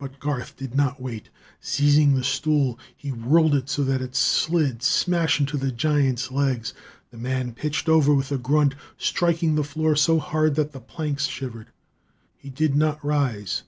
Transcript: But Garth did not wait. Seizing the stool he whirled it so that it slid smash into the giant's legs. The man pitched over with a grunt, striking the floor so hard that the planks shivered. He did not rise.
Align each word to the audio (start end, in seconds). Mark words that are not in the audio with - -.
But 0.00 0.18
Garth 0.18 0.56
did 0.56 0.74
not 0.74 1.00
wait. 1.00 1.28
Seizing 1.60 2.16
the 2.16 2.24
stool 2.24 2.76
he 2.96 3.12
whirled 3.12 3.54
it 3.54 3.68
so 3.68 3.84
that 3.84 4.02
it 4.02 4.16
slid 4.16 4.82
smash 4.82 5.38
into 5.38 5.56
the 5.56 5.70
giant's 5.70 6.32
legs. 6.32 6.74
The 7.12 7.16
man 7.18 7.52
pitched 7.52 7.88
over 7.88 8.12
with 8.12 8.32
a 8.32 8.36
grunt, 8.38 8.74
striking 8.98 9.54
the 9.54 9.62
floor 9.62 9.94
so 9.94 10.18
hard 10.18 10.56
that 10.56 10.72
the 10.72 10.80
planks 10.80 11.26
shivered. 11.26 11.68
He 12.36 12.50
did 12.50 12.74
not 12.74 13.04
rise. 13.04 13.62